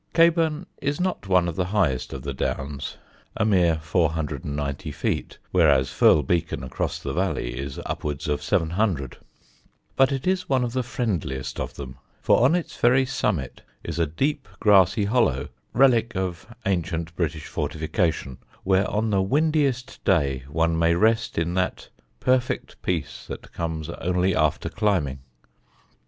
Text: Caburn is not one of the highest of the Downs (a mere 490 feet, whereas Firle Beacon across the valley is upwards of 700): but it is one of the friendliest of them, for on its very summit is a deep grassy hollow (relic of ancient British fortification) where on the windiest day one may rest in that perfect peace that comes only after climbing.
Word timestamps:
Caburn 0.15 0.65
is 0.81 0.99
not 0.99 1.27
one 1.27 1.47
of 1.47 1.55
the 1.55 1.65
highest 1.65 2.11
of 2.11 2.23
the 2.23 2.33
Downs 2.33 2.97
(a 3.37 3.45
mere 3.45 3.75
490 3.77 4.91
feet, 4.91 5.37
whereas 5.51 5.89
Firle 5.91 6.25
Beacon 6.25 6.63
across 6.63 6.97
the 6.97 7.13
valley 7.13 7.55
is 7.55 7.79
upwards 7.85 8.27
of 8.27 8.41
700): 8.41 9.17
but 9.95 10.11
it 10.11 10.25
is 10.25 10.49
one 10.49 10.63
of 10.63 10.73
the 10.73 10.81
friendliest 10.81 11.59
of 11.59 11.75
them, 11.75 11.99
for 12.19 12.43
on 12.43 12.55
its 12.55 12.75
very 12.77 13.05
summit 13.05 13.61
is 13.83 13.99
a 13.99 14.07
deep 14.07 14.47
grassy 14.59 15.05
hollow 15.05 15.49
(relic 15.71 16.15
of 16.15 16.47
ancient 16.65 17.15
British 17.15 17.45
fortification) 17.45 18.39
where 18.63 18.89
on 18.89 19.11
the 19.11 19.21
windiest 19.21 20.03
day 20.03 20.43
one 20.47 20.79
may 20.79 20.95
rest 20.95 21.37
in 21.37 21.53
that 21.53 21.89
perfect 22.19 22.81
peace 22.81 23.27
that 23.27 23.51
comes 23.53 23.87
only 23.87 24.35
after 24.35 24.67
climbing. 24.67 25.19